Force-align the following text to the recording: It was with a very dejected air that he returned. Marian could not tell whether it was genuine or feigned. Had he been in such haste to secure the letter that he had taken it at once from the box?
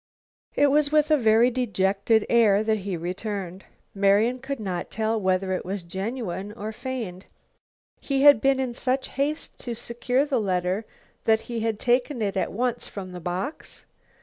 It 0.55 0.71
was 0.71 0.91
with 0.91 1.11
a 1.11 1.15
very 1.17 1.51
dejected 1.51 2.25
air 2.27 2.63
that 2.63 2.79
he 2.79 2.97
returned. 2.97 3.65
Marian 3.93 4.39
could 4.39 4.59
not 4.59 4.89
tell 4.89 5.21
whether 5.21 5.53
it 5.53 5.63
was 5.63 5.83
genuine 5.83 6.51
or 6.53 6.71
feigned. 6.71 7.27
Had 8.01 8.35
he 8.35 8.39
been 8.39 8.59
in 8.59 8.73
such 8.73 9.09
haste 9.09 9.59
to 9.59 9.75
secure 9.75 10.25
the 10.25 10.41
letter 10.41 10.85
that 11.25 11.41
he 11.41 11.59
had 11.59 11.79
taken 11.79 12.19
it 12.19 12.35
at 12.35 12.51
once 12.51 12.87
from 12.87 13.11
the 13.11 13.21
box? 13.21 13.85